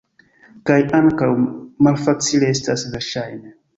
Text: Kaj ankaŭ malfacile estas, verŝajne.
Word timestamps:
Kaj 0.69 0.77
ankaŭ 1.01 1.29
malfacile 1.89 2.51
estas, 2.57 2.87
verŝajne. 2.97 3.59